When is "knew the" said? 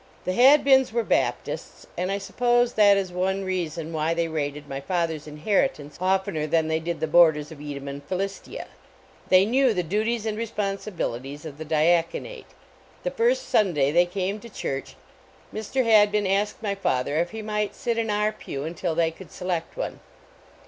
9.45-9.83